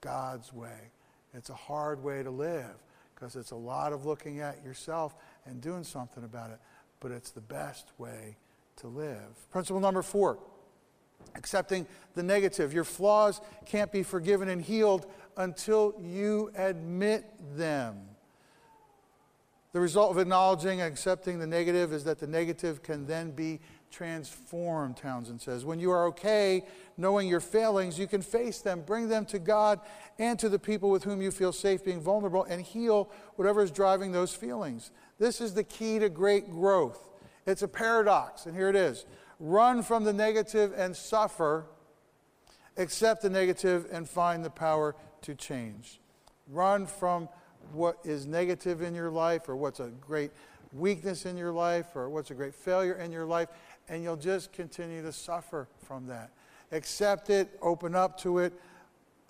[0.00, 0.90] God's way.
[1.34, 2.74] It's a hard way to live
[3.14, 6.58] because it's a lot of looking at yourself and doing something about it,
[7.00, 8.36] but it's the best way
[8.76, 9.50] to live.
[9.50, 10.38] Principle number four
[11.34, 12.72] accepting the negative.
[12.72, 17.24] Your flaws can't be forgiven and healed until you admit
[17.56, 17.96] them.
[19.72, 23.60] The result of acknowledging and accepting the negative is that the negative can then be
[23.90, 25.64] transformed, Townsend says.
[25.64, 26.64] When you are okay
[26.96, 29.80] knowing your failings, you can face them, bring them to God
[30.18, 33.70] and to the people with whom you feel safe being vulnerable, and heal whatever is
[33.70, 34.90] driving those feelings.
[35.18, 37.10] This is the key to great growth.
[37.46, 39.06] It's a paradox, and here it is
[39.40, 41.66] run from the negative and suffer,
[42.76, 46.00] accept the negative and find the power to change.
[46.48, 47.28] Run from
[47.72, 50.30] what is negative in your life or what's a great
[50.72, 53.48] weakness in your life or what's a great failure in your life
[53.88, 56.30] and you'll just continue to suffer from that.
[56.72, 58.52] Accept it, open up to it,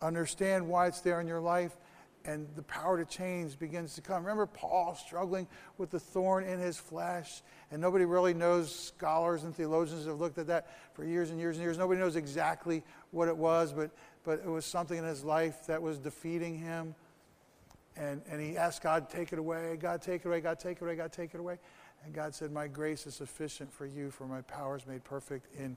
[0.02, 1.76] understand why it's there in your life,
[2.24, 4.22] and the power to change begins to come.
[4.22, 5.46] Remember Paul struggling
[5.78, 10.38] with the thorn in his flesh, and nobody really knows, scholars and theologians have looked
[10.38, 11.78] at that for years and years and years.
[11.78, 13.90] Nobody knows exactly what it was, but,
[14.24, 16.94] but it was something in his life that was defeating him.
[17.96, 20.82] And, and he asked God, take it away, God, take it away, God, take it
[20.82, 21.58] away, God, take it away.
[22.04, 25.54] And God said, My grace is sufficient for you, for my power is made perfect
[25.54, 25.76] in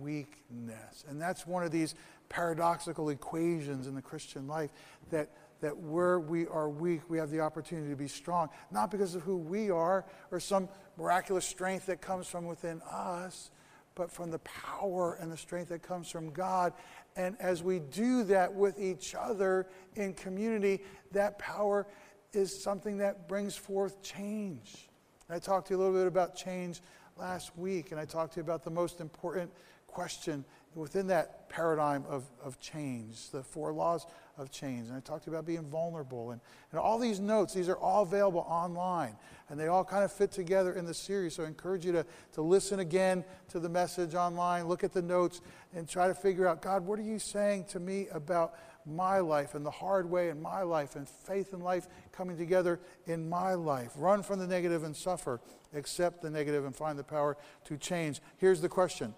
[0.00, 1.04] weakness.
[1.08, 1.94] And that's one of these
[2.28, 4.70] paradoxical equations in the Christian life
[5.10, 9.14] that, that where we are weak, we have the opportunity to be strong, not because
[9.14, 13.50] of who we are or some miraculous strength that comes from within us,
[13.94, 16.72] but from the power and the strength that comes from God.
[17.16, 19.66] And as we do that with each other
[19.96, 21.86] in community, that power
[22.32, 24.87] is something that brings forth change.
[25.30, 26.80] I talked to you a little bit about change
[27.16, 29.50] last week, and I talked to you about the most important
[29.86, 34.88] question within that paradigm of, of change, the four laws of change.
[34.88, 36.30] And I talked about being vulnerable.
[36.30, 39.16] And, and all these notes, these are all available online.
[39.48, 41.34] And they all kind of fit together in the series.
[41.34, 45.02] So I encourage you to, to listen again to the message online, look at the
[45.02, 45.40] notes,
[45.74, 48.54] and try to figure out God, what are you saying to me about
[48.86, 52.80] my life and the hard way in my life and faith and life coming together
[53.06, 53.92] in my life?
[53.96, 55.40] Run from the negative and suffer.
[55.74, 58.20] Accept the negative and find the power to change.
[58.38, 59.14] Here's the question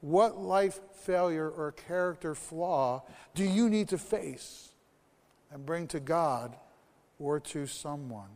[0.00, 3.04] what life failure or character flaw
[3.34, 4.68] do you need to face
[5.50, 6.56] and bring to God
[7.18, 8.28] or to someone?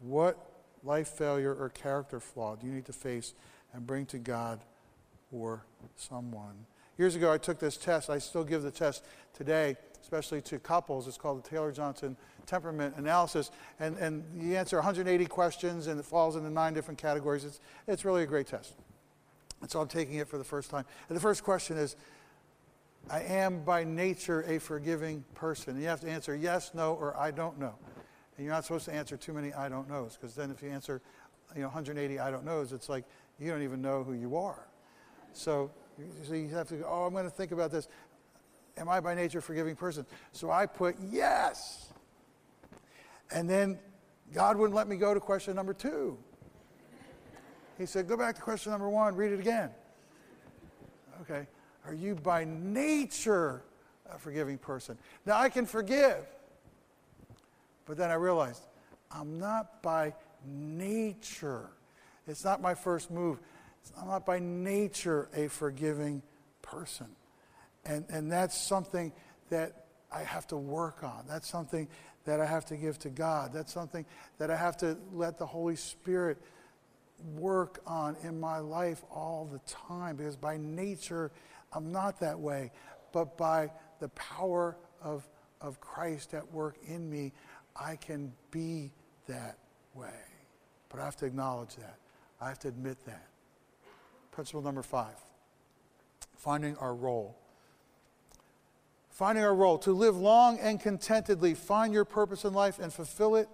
[0.00, 0.36] What
[0.82, 3.34] life failure or character flaw do you need to face
[3.72, 4.60] and bring to God
[5.30, 6.66] or someone?
[6.98, 8.10] Years ago, I took this test.
[8.10, 11.08] I still give the test today, especially to couples.
[11.08, 13.50] It's called the Taylor Johnson Temperament Analysis.
[13.80, 17.44] And, and you answer 180 questions, and it falls into nine different categories.
[17.44, 18.74] It's, it's really a great test.
[19.60, 20.84] And so I'm taking it for the first time.
[21.08, 21.96] And the first question is
[23.10, 25.74] I am by nature a forgiving person.
[25.74, 27.74] And you have to answer yes, no, or I don't know.
[28.36, 30.70] And you're not supposed to answer too many I don't knows, because then if you
[30.70, 31.00] answer
[31.54, 33.04] you know, 180 I don't knows, it's like
[33.38, 34.66] you don't even know who you are.
[35.32, 35.70] So,
[36.26, 37.88] so you have to go, oh, I'm going to think about this.
[38.76, 40.06] Am I by nature a forgiving person?
[40.32, 41.92] So I put yes.
[43.30, 43.78] And then
[44.32, 46.18] God wouldn't let me go to question number two.
[47.78, 49.70] He said, Go back to question number one, read it again.
[51.22, 51.46] Okay.
[51.86, 53.62] Are you by nature
[54.10, 54.96] a forgiving person?
[55.26, 56.26] Now, I can forgive.
[57.86, 58.62] But then I realized
[59.10, 60.14] I'm not by
[60.46, 61.70] nature.
[62.26, 63.40] It's not my first move.
[64.00, 66.22] I'm not by nature a forgiving
[66.62, 67.08] person.
[67.84, 69.12] And, and that's something
[69.50, 71.24] that I have to work on.
[71.28, 71.88] That's something
[72.24, 73.52] that I have to give to God.
[73.52, 74.06] That's something
[74.38, 76.38] that I have to let the Holy Spirit
[77.34, 81.30] work on in my life all the time because by nature
[81.72, 82.70] I'm not that way.
[83.12, 85.28] But by the power of,
[85.60, 87.32] of Christ at work in me,
[87.76, 88.92] I can be
[89.26, 89.58] that
[89.94, 90.08] way.
[90.88, 91.96] But I have to acknowledge that.
[92.40, 93.28] I have to admit that.
[94.30, 95.14] Principle number five
[96.42, 97.36] finding our role.
[99.22, 99.78] Finding our role.
[99.78, 103.48] To live long and contentedly, find your purpose in life and fulfill it.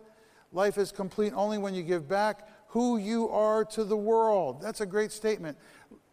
[0.50, 4.62] Life is complete only when you give back who you are to the world.
[4.62, 5.58] That's a great statement.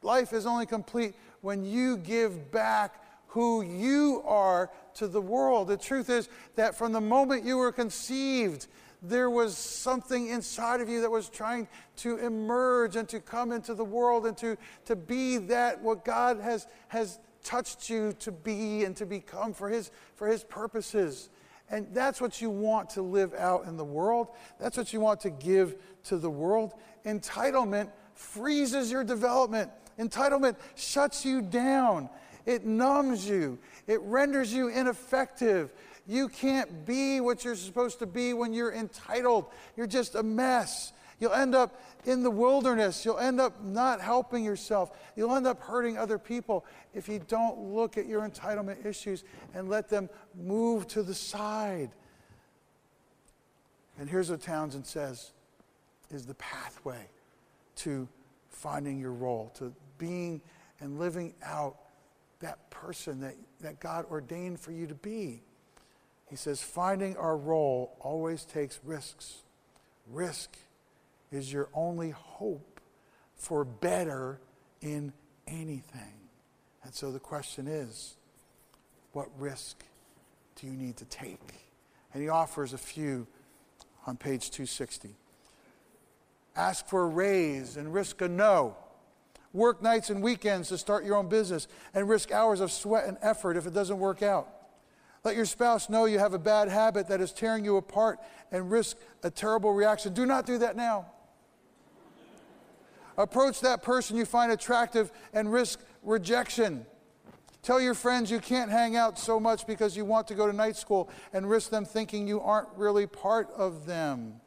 [0.02, 5.70] Life is only complete when you give back who you are to the world.
[5.70, 8.68] The truth is that from the moment you were conceived,
[9.02, 13.74] there was something inside of you that was trying to emerge and to come into
[13.74, 18.84] the world and to, to be that what God has, has touched you to be
[18.84, 21.30] and to become for his, for his purposes.
[21.70, 24.28] And that's what you want to live out in the world.
[24.60, 26.74] That's what you want to give to the world.
[27.06, 29.72] Entitlement freezes your development.
[29.98, 32.10] Entitlement shuts you down.
[32.46, 33.58] It numbs you.
[33.88, 35.72] It renders you ineffective.
[36.06, 39.46] You can't be what you're supposed to be when you're entitled.
[39.76, 40.94] You're just a mess.
[41.20, 43.06] You'll end up in the wilderness.
[43.06, 44.92] You'll end up not helping yourself.
[45.16, 49.24] You'll end up hurting other people if you don't look at your entitlement issues
[49.54, 51.92] and let them move to the side.
[53.98, 55.32] And here's what Townsend says
[56.12, 57.08] is the pathway
[57.78, 58.08] to
[58.50, 60.42] finding your role, to being
[60.82, 61.78] and living out
[62.40, 65.42] that person that, that God ordained for you to be.
[66.30, 69.44] He says, finding our role always takes risks.
[70.12, 70.58] Risk
[71.32, 72.80] is your only hope
[73.36, 74.40] for better
[74.82, 75.14] in
[75.48, 76.14] anything.
[76.84, 78.16] And so the question is
[79.12, 79.84] what risk
[80.56, 81.40] do you need to take?
[82.14, 83.28] And he offers a few
[84.08, 85.16] on page 260.
[86.56, 88.78] Ask for a raise and risk a no.
[89.52, 93.18] Work nights and weekends to start your own business and risk hours of sweat and
[93.22, 94.50] effort if it doesn't work out.
[95.24, 98.20] Let your spouse know you have a bad habit that is tearing you apart
[98.52, 100.14] and risk a terrible reaction.
[100.14, 101.08] Do not do that now.
[103.18, 106.86] Approach that person you find attractive and risk rejection.
[107.62, 110.54] Tell your friends you can't hang out so much because you want to go to
[110.54, 114.40] night school and risk them thinking you aren't really part of them.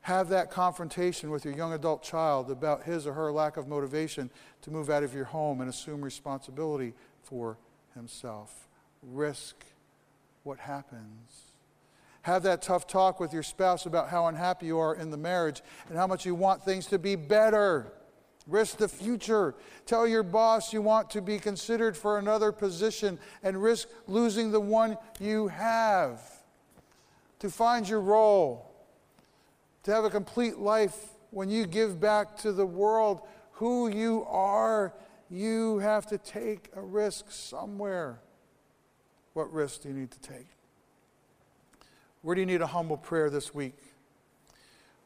[0.00, 4.28] Have that confrontation with your young adult child about his or her lack of motivation
[4.62, 7.58] to move out of your home and assume responsibility for
[7.94, 8.66] himself.
[9.00, 9.64] Risk
[10.42, 11.51] what happens.
[12.22, 15.60] Have that tough talk with your spouse about how unhappy you are in the marriage
[15.88, 17.92] and how much you want things to be better.
[18.46, 19.54] Risk the future.
[19.86, 24.60] Tell your boss you want to be considered for another position and risk losing the
[24.60, 26.20] one you have.
[27.40, 28.72] To find your role.
[29.84, 30.96] To have a complete life
[31.30, 34.94] when you give back to the world who you are
[35.32, 38.20] You have to take a risk somewhere.
[39.32, 40.46] What risk do you need to take?
[42.22, 43.76] Where do you need a humble prayer this week?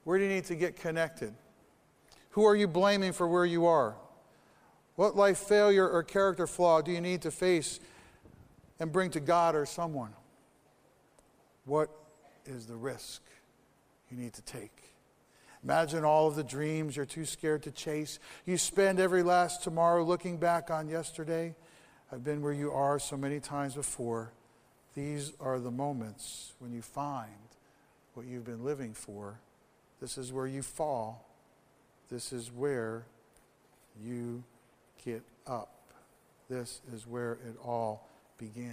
[0.04, 1.34] Where do you need to get connected?
[2.30, 3.96] Who are you blaming for where you are?
[4.94, 7.80] What life failure or character flaw do you need to face
[8.78, 10.12] and bring to God or someone?
[11.64, 11.90] What
[12.44, 13.22] is the risk
[14.10, 14.70] you need to take?
[15.64, 18.18] Imagine all of the dreams you're too scared to chase.
[18.44, 21.56] You spend every last tomorrow looking back on yesterday.
[22.12, 24.32] I've been where you are so many times before.
[24.96, 27.30] These are the moments when you find
[28.14, 29.38] what you've been living for.
[30.00, 31.28] This is where you fall.
[32.10, 33.04] This is where
[34.02, 34.42] you
[35.04, 35.92] get up.
[36.48, 38.72] This is where it all begins.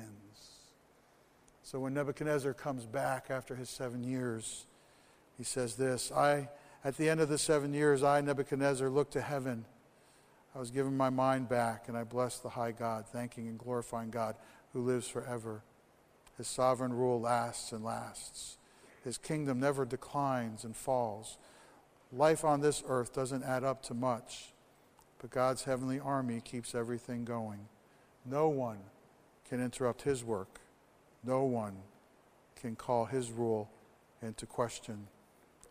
[1.62, 4.66] So when Nebuchadnezzar comes back after his seven years,
[5.38, 6.48] he says this I,
[6.86, 9.66] at the end of the seven years, I, Nebuchadnezzar, looked to heaven.
[10.56, 14.10] I was given my mind back, and I blessed the high God, thanking and glorifying
[14.10, 14.36] God
[14.72, 15.64] who lives forever.
[16.38, 18.58] His sovereign rule lasts and lasts.
[19.04, 21.38] His kingdom never declines and falls.
[22.12, 24.54] Life on this earth doesn't add up to much,
[25.20, 27.68] but God's heavenly army keeps everything going.
[28.26, 28.80] No one
[29.50, 30.60] can interrupt his work.
[31.24, 31.76] No one
[32.56, 33.70] can call his rule
[34.22, 35.08] into question.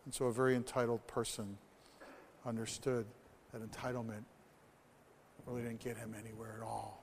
[0.05, 1.57] And so a very entitled person
[2.45, 3.05] understood
[3.51, 4.23] that entitlement
[5.45, 7.02] really didn't get him anywhere at all.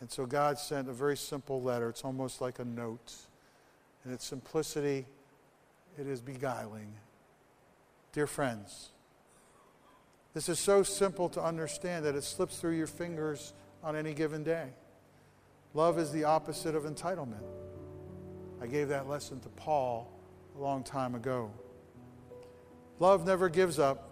[0.00, 1.88] And so God sent a very simple letter.
[1.88, 3.14] It's almost like a note.
[4.04, 5.06] In its simplicity,
[5.98, 6.92] it is beguiling.
[8.12, 8.90] Dear friends,
[10.34, 14.44] this is so simple to understand that it slips through your fingers on any given
[14.44, 14.68] day.
[15.74, 17.44] Love is the opposite of entitlement.
[18.60, 20.10] I gave that lesson to Paul
[20.56, 21.50] a long time ago.
[22.98, 24.10] Love never gives up.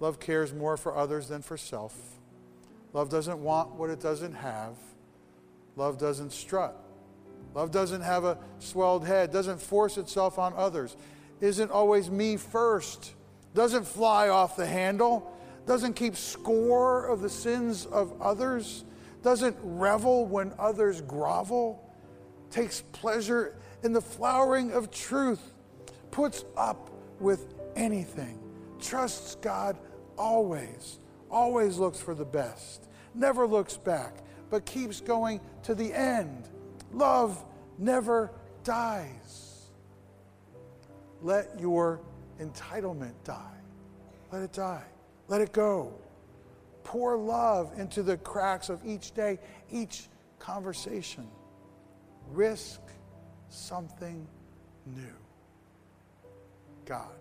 [0.00, 2.15] Love cares more for others than for self.
[2.92, 4.74] Love doesn't want what it doesn't have.
[5.76, 6.74] Love doesn't strut.
[7.54, 10.94] Love doesn't have a swelled head, doesn't force itself on others,
[11.40, 13.14] isn't always me first,
[13.54, 15.34] doesn't fly off the handle,
[15.66, 18.84] doesn't keep score of the sins of others,
[19.22, 21.82] doesn't revel when others grovel,
[22.50, 25.54] takes pleasure in the flowering of truth,
[26.10, 28.38] puts up with anything,
[28.80, 29.78] trusts God
[30.18, 30.98] always,
[31.30, 34.16] always looks for the best, never looks back,
[34.50, 36.48] but keeps going to the end.
[36.92, 37.44] Love
[37.78, 38.30] never
[38.64, 39.66] dies.
[41.22, 42.00] Let your
[42.40, 43.56] entitlement die.
[44.32, 44.84] Let it die.
[45.28, 45.92] Let it go.
[46.84, 49.38] Pour love into the cracks of each day,
[49.70, 50.08] each
[50.38, 51.26] conversation.
[52.30, 52.80] Risk
[53.48, 54.26] something
[54.84, 55.16] new.
[56.84, 57.15] God.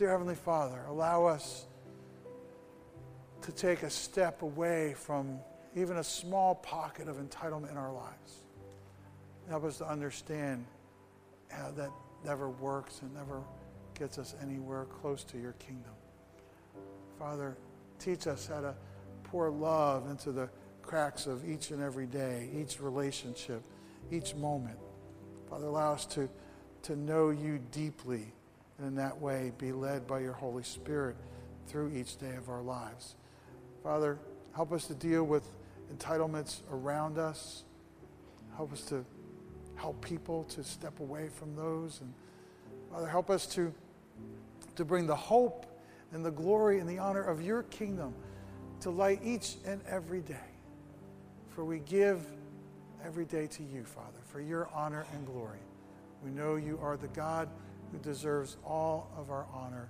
[0.00, 1.66] Dear Heavenly Father, allow us
[3.42, 5.38] to take a step away from
[5.76, 8.46] even a small pocket of entitlement in our lives.
[9.50, 10.64] Help us to understand
[11.50, 11.90] how that
[12.24, 13.42] never works and never
[13.92, 15.92] gets us anywhere close to your kingdom.
[17.18, 17.58] Father,
[17.98, 18.74] teach us how to
[19.24, 20.48] pour love into the
[20.80, 23.62] cracks of each and every day, each relationship,
[24.10, 24.78] each moment.
[25.50, 26.26] Father, allow us to,
[26.84, 28.32] to know you deeply
[28.80, 31.16] and in that way be led by your Holy Spirit
[31.66, 33.14] through each day of our lives.
[33.82, 34.18] Father,
[34.54, 35.48] help us to deal with
[35.94, 37.64] entitlements around us.
[38.56, 39.04] Help us to
[39.74, 42.00] help people to step away from those.
[42.00, 42.12] And
[42.90, 43.72] Father, help us to,
[44.76, 45.66] to bring the hope
[46.12, 48.14] and the glory and the honor of your kingdom
[48.80, 50.36] to light each and every day.
[51.50, 52.24] For we give
[53.04, 55.58] every day to you, Father, for your honor and glory.
[56.24, 57.48] We know you are the God
[57.90, 59.88] who deserves all of our honor,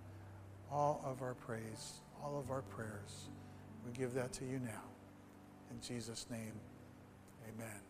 [0.70, 3.28] all of our praise, all of our prayers.
[3.86, 4.82] We give that to you now.
[5.70, 6.53] In Jesus' name,
[7.48, 7.89] amen.